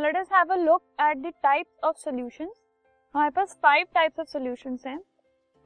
Let 0.00 0.16
us 0.16 0.28
have 0.32 0.52
a 0.52 0.56
look 0.56 0.82
at 1.00 1.18
the 1.18 1.32
types 1.42 1.84
of 1.84 1.96
solutions 1.98 2.60
हमारे 3.14 3.30
पास 3.30 3.58
five 3.62 3.86
types 3.94 4.20
of 4.20 4.28
solutions 4.28 4.86
हैं। 4.86 4.98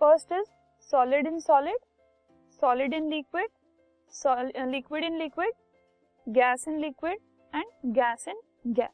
First 0.01 0.33
is 0.33 0.47
solid 0.93 1.27
in 1.27 1.39
solid 1.41 1.79
solid 2.63 2.95
in 2.95 3.09
liquid 3.11 3.49
liquid 4.67 5.05
in 5.05 5.17
liquid 5.19 5.53
gas 6.27 6.67
in 6.69 6.79
liquid 6.79 7.19
and 7.53 7.93
gas 7.95 8.29
in 8.29 8.41
gas 8.67 8.91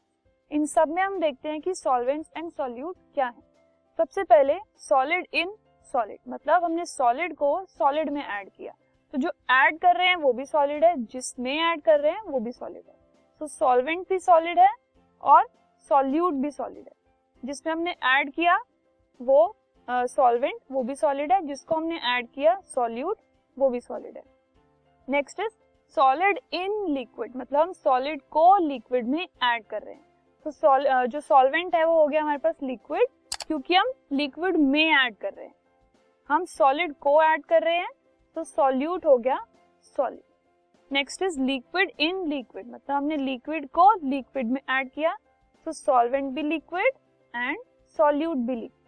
इन 0.51 0.65
सब 0.65 0.89
में 0.89 1.01
हम 1.01 1.19
देखते 1.19 1.49
हैं 1.49 1.61
कि 1.61 1.73
solvents 1.75 2.29
and 2.37 2.51
solute 2.51 2.95
क्या 3.13 3.27
है। 3.27 3.41
सबसे 3.99 4.23
पहले 4.23 4.57
सॉलिड 4.79 5.27
इन 5.33 5.55
सॉलिड 5.93 6.19
मतलब 6.29 6.63
हमने 6.63 6.85
सॉलिड 6.85 7.35
को 7.35 7.53
सॉलिड 7.67 8.09
में 8.09 8.23
ऐड 8.23 8.49
किया। 8.49 8.73
तो 9.13 9.17
जो 9.17 9.31
ऐड 9.51 9.79
कर 9.79 9.95
रहे 9.95 10.07
हैं 10.07 10.15
वो 10.15 10.33
भी 10.33 10.45
सॉलिड 10.45 10.83
है, 10.85 10.95
जिसमें 10.97 11.57
ऐड 11.61 11.81
कर 11.81 11.99
रहे 11.99 12.11
हैं 12.11 12.21
वो 12.23 12.39
भी 12.39 12.51
सॉलिड 12.51 12.83
है। 12.87 12.95
तो 13.41 13.47
सॉल्वेंट 13.47 14.07
भी 14.09 14.19
सॉलिड 14.19 14.59
है 14.59 14.69
और 15.23 15.47
सॉल्यूट 15.89 16.33
भी 16.33 16.51
सॉलिड 16.51 16.83
है। 16.83 17.45
जिसमें 17.45 17.73
हमने 17.73 17.95
ऐड 18.03 18.31
किया 18.33 18.57
वो 19.19 19.55
सॉल्वेंट 19.87 20.55
uh, 20.55 20.71
वो 20.71 20.83
भी 20.83 20.95
सॉलिड 20.95 21.31
है। 21.31 21.41
जिसको 21.41 21.75
हमने 21.75 21.99
ऐड 22.07 22.27
किया 22.29 22.59
सॉल्यूट 22.65 23.17
वो 23.57 23.69
भी 23.69 23.79
सॉलिड 23.79 24.17
है। 24.17 24.23
Next 25.07 25.39
is 25.39 25.51
solid 25.95 26.39
in 26.53 26.85
liquid 26.89 27.35
मतलब 27.35 27.59
हम 27.59 27.71
सॉलिड 27.73 28.21
को 28.31 28.57
लिक्विड 28.57 29.07
में 29.07 29.27
ऐड 29.43 29.65
कर 29.65 29.81
रहे 29.81 29.93
हैं। 29.93 30.05
तो 30.45 30.51
सॉल 30.51 30.87
uh, 30.87 31.05
जो 31.05 31.19
सॉल्वेंट 31.19 31.75
है 31.75 31.83
वो 31.85 31.99
हो 31.99 32.07
गया 32.07 32.21
हमारे 32.21 32.37
पास 32.37 32.55
लिक्विड 32.63 33.07
क्योंकि 33.47 33.75
हम 33.75 33.91
लिक्विड 34.11 34.57
में 34.57 34.85
ऐड 35.05 35.15
कर 35.17 35.33
रहे 35.33 35.45
हैं। 35.45 35.55
हम 36.29 36.45
सॉलिड 36.45 36.93
को 36.95 37.21
ऐड 37.23 37.45
कर 37.45 37.63
रहे 37.63 37.77
हैं 37.77 37.89
तो 38.37 38.43
सॉल्यूट 38.43 39.05
हो 39.05 39.17
गया 39.17 39.45
solid 39.97 40.30
next 40.91 41.21
is 41.21 41.39
liquid 41.41 41.91
in 41.99 42.25
liquid 42.27 42.67
मतलब 42.67 42.95
हमने 42.95 43.17
लिक्विड 43.17 43.67
को 43.69 43.91
लिक्विड 44.09 44.51
में 44.51 44.61
ऐड 44.69 44.89
किया 44.91 45.15
तो 45.67 45.71
सॉल्वेंट 45.71 46.31
भी 46.33 46.41
लिक्विड 46.41 46.91
एंड 47.33 47.57
सॉल्यूट 47.99 48.37
भी 48.37 48.55
liquid 48.55 48.79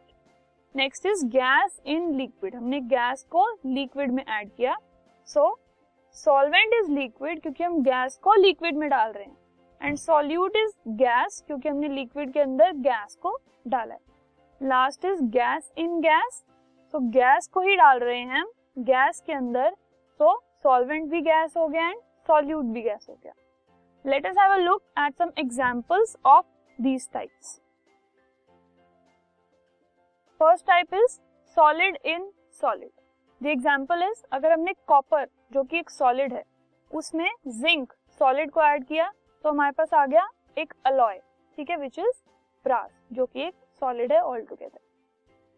next 0.76 1.06
is 1.06 1.26
gas 1.28 1.80
in 1.86 2.14
liquid 2.14 2.56
हमने 2.56 2.80
गैस 2.82 3.24
को 3.32 3.46
लिक्विड 3.66 4.12
में 4.12 4.24
ऐड 4.26 4.50
किया. 4.50 4.76
सो 5.28 5.60
सॉल्वेंट 6.18 6.74
इज़ 6.74 6.92
लिक्विड 6.92 7.42
क्योंकि 7.42 7.64
हम 7.64 7.82
गैस 7.84 8.18
को 8.24 8.34
लिक्विड 8.34 8.78
में 8.78 8.90
डाल 8.90 9.12
रहे 9.12 9.24
हैं. 9.24 9.38
एंड 9.82 9.98
सॉल्यूट 9.98 10.56
इज़ 10.58 10.74
गैस 10.98 11.44
क्योंकि 11.48 11.70
हमने 11.70 11.88
लिक्विड 11.88 12.34
के 12.34 12.40
अंदर 12.40 12.72
गैस 12.78 13.16
को 13.22 13.38
डाला 13.68 13.94
है. 13.94 14.00
Last 14.62 15.06
is 15.06 15.24
gas 15.32 15.72
in 15.78 16.00
gas 16.02 16.44
तो 16.94 17.00
गैस 17.12 17.48
को 17.48 17.62
ही 17.62 17.76
डाल 17.76 18.00
रहे 18.00 18.20
हैं 18.20 18.40
हम 18.40 18.52
गैस 18.80 19.24
के 19.26 19.34
अंदर. 19.34 19.70
तो 20.20 20.44
सॉल्वेंट 20.64 21.10
भी 21.12 21.22
गैस 21.22 21.58
हो 21.58 21.68
गया 21.68 21.88
एंड 21.90 22.00
सॉल्यूट 22.28 22.66
भी 22.66 22.82
गैस 22.82 23.06
हो 23.10 23.16
गया. 23.16 23.34
Let 24.06 24.26
us 24.26 24.38
have 24.40 24.54
a 24.54 24.58
look 24.58 24.82
at 25.00 25.14
some 25.18 25.32
examples 25.40 26.16
of 26.26 26.46
these 26.80 27.10
types 27.14 27.60
first 30.42 30.66
type 30.68 30.94
is 30.94 31.20
solid 31.58 31.98
in 32.06 32.32
solid 32.62 32.90
the 33.42 33.48
example 33.48 34.04
is 34.04 34.24
अगर 34.34 34.52
हमने 34.52 34.74
कॉपर 34.88 35.28
जो 35.54 35.64
कि 35.64 35.78
एक 35.80 35.90
सॉलिड 35.90 36.34
है, 36.34 36.44
उसमें 36.92 37.30
जिंक 37.50 37.94
सॉलिड 38.22 38.52
को 38.52 38.62
ऐड 38.64 38.86
किया 38.86 39.12
तो 39.44 39.50
हमारे 39.50 39.72
पास 39.72 39.94
आ 39.94 40.06
गया 40.06 40.28
एक 40.58 40.74
अलॉय 40.86 41.20
ठीक 41.58 41.70
है 41.70 41.78
विच 41.78 42.00
इज़ 42.00 42.24
ब्रास 42.66 42.90
जो 43.14 43.26
कि 43.26 43.42
एक 43.42 43.54
सॉलिड 43.82 44.14
है 44.14 44.20
all 44.22 44.42
together 44.42 44.80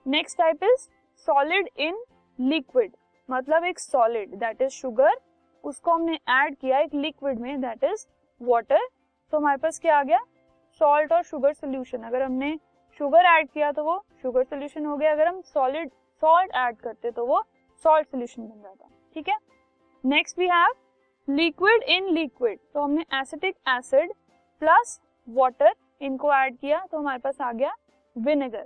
next 0.05 0.37
type 0.37 0.63
is 0.63 0.87
solid 1.27 1.69
in 1.79 2.03
liquid 2.39 2.91
मतलब 3.29 3.63
एक 3.65 3.79
सॉलिड 3.79 4.35
दैट 4.35 4.61
इज़ 4.61 4.71
शुगर 4.71 5.19
उसको 5.63 5.93
हमने 5.93 6.19
ऐड 6.31 6.55
किया 6.55 6.79
एक 6.79 6.93
लिक्विड 6.95 7.39
में 7.39 7.61
दैट 7.61 7.83
इज़ 7.83 8.05
वाटर 8.41 8.87
तो 9.33 9.37
हमारे 9.37 9.57
पास 9.57 9.79
क्या 9.79 9.97
आ 9.97 10.03
गया? 10.03 10.19
सॉल्ट 10.81 11.11
और 11.13 11.23
शुगर 11.23 11.53
सोल्यूशन 11.53 12.03
अगर 12.03 12.21
हमने 12.21 12.57
शुगर 12.99 13.25
ऐड 13.27 13.49
किया 13.49 13.71
तो 13.71 13.83
वो 13.83 13.97
शुगर 14.21 14.43
सोल्यूशन 14.43 14.85
हो 14.85 14.97
गया। 14.97 15.11
अगर 15.11 15.27
हम 15.27 15.41
सॉलिड 15.43 15.89
सॉल्ट 16.23 16.51
ऐड 16.55 16.77
करते 16.77 17.11
तो 17.11 17.25
वो 17.25 17.41
सॉल्ट 17.85 18.07
सोल्यूशन 18.07 18.43
बन 18.43 18.61
जाता। 18.61 18.89
ठीक 19.15 19.29
है? 19.29 19.37
Next 20.03 20.39
we 20.39 20.47
have 20.47 20.73
liquid 21.27 21.83
in 21.89 22.09
liquid 22.13 22.59
तो 22.73 22.81
हमने 22.81 23.05
एसिटिक 23.13 23.55
एसिड 23.69 24.13
प्लस 24.61 24.99
वाटर 25.27 25.73
इनको 26.01 26.33
ऐड 26.33 26.57
किया। 26.57 26.85
तो 26.85 26.97
हमारे 26.97 27.19
पास 27.19 27.41
आ 27.41 27.51
गया 27.51 27.75
vinegar 28.15 28.65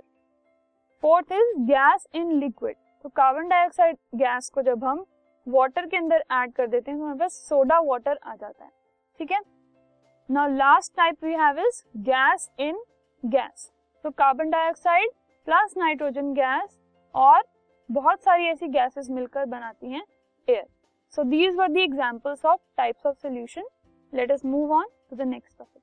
fourth 1.02 1.32
is 1.32 1.58
gas 1.66 2.06
in 2.14 2.32
liquid 2.32 2.76
तो 3.04 3.08
कार्बन 3.08 3.48
डाइऑक्साइड 3.48 3.96
गैस 4.14 4.48
को 4.48 4.62
जब 4.62 4.84
हम 4.84 5.04
वाटर 5.46 5.86
के 5.86 5.96
अंदर 5.96 6.24
ऐड 6.32 6.52
कर 6.52 6.66
देते 6.66 6.90
हैं 6.90 6.98
तो 6.98 7.04
हमारे 7.04 7.18
पास 7.18 7.32
सोडा 7.48 7.78
वाटर 7.80 8.18
आ 8.24 8.34
जाता 8.36 8.64
है। 8.64 8.70
ठीक 9.20 9.32
है? 9.32 9.40
Now 10.28 10.48
last 10.48 10.96
type 10.96 11.24
we 11.24 11.34
have 11.34 11.58
is 11.58 11.82
gas 12.00 12.50
in 12.58 12.82
gas 13.22 13.70
तो 14.04 14.10
carbon 14.10 14.50
dioxide 14.50 15.10
plus 15.46 15.74
nitrogen 15.76 16.32
gas 16.34 16.78
और 17.14 17.42
बहुत 17.90 18.22
सारी 18.22 18.46
ऐसी 18.46 18.68
गैसेस 18.68 19.10
मिलकर 19.10 19.44
बनाती 19.44 19.92
हैं 19.92 20.02
air 20.48 20.66
so 21.14 21.22
these 21.22 21.54
were 21.56 21.68
the 21.68 21.76
examples 21.76 22.44
of 22.44 22.60
types 22.76 23.06
of 23.06 23.16
solution 23.16 23.68
let 24.12 24.32
us 24.32 24.44
move 24.44 24.72
on 24.72 24.88
to 25.10 25.16
the 25.16 25.28
next 25.28 25.58
topic 25.58 25.82